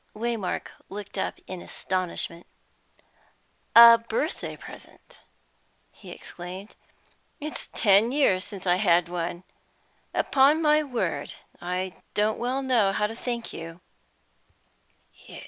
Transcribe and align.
Waymark 0.15 0.69
looked 0.89 1.15
up 1.15 1.35
in 1.45 1.61
astonishment. 1.61 2.47
"A 3.75 3.99
birthday 3.99 4.57
present!" 4.57 5.21
he 5.91 6.09
exclaimed. 6.09 6.73
"It's 7.39 7.67
ten 7.67 8.11
years 8.11 8.43
since 8.43 8.65
I 8.65 8.77
had 8.77 9.07
one. 9.09 9.43
Upon 10.11 10.59
my 10.59 10.81
word, 10.81 11.35
I 11.61 11.97
don't 12.15 12.39
well 12.39 12.63
know 12.63 12.91
how 12.91 13.05
to 13.05 13.15
thank 13.15 13.53
you!" 13.53 13.79